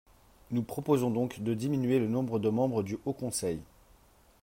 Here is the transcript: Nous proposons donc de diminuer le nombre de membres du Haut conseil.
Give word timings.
Nous 0.49 0.63
proposons 0.63 1.11
donc 1.11 1.41
de 1.41 1.53
diminuer 1.53 1.99
le 1.99 2.07
nombre 2.07 2.39
de 2.39 2.49
membres 2.49 2.81
du 2.81 2.97
Haut 3.05 3.13
conseil. 3.13 3.61